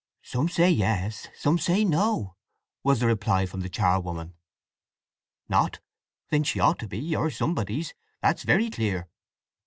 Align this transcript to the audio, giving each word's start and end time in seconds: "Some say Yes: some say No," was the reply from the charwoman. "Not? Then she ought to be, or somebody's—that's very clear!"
"Some 0.23 0.49
say 0.49 0.71
Yes: 0.71 1.27
some 1.37 1.59
say 1.59 1.85
No," 1.85 2.35
was 2.83 2.99
the 3.01 3.05
reply 3.05 3.45
from 3.45 3.59
the 3.59 3.69
charwoman. 3.69 4.33
"Not? 5.47 5.79
Then 6.31 6.43
she 6.43 6.59
ought 6.59 6.79
to 6.79 6.87
be, 6.87 7.15
or 7.15 7.29
somebody's—that's 7.29 8.41
very 8.41 8.71
clear!" 8.71 9.09